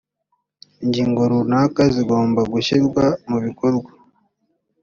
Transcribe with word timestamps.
ingingo 0.83 1.21
runaka 1.31 1.81
zigomba 1.95 2.41
gushyirwa 2.51 3.03
mu 3.29 3.37
bikorwa 3.45 3.89